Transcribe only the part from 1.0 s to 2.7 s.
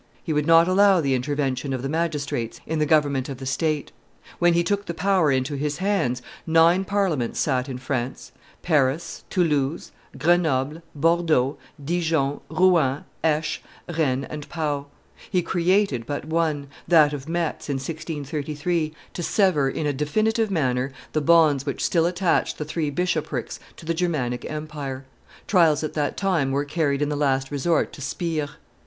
intervention of the magistrates